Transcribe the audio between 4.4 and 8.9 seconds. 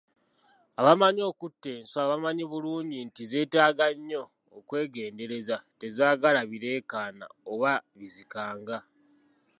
okwegendereza tezaagala bireekaana oba bizikanga.